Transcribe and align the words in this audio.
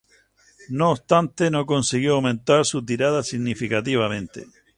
No 0.69 0.89
obstante, 0.93 1.51
no 1.51 1.67
consiguió 1.67 2.15
aumentar 2.15 2.65
su 2.65 2.83
tirada 2.83 3.21
significativamente. 3.21 4.47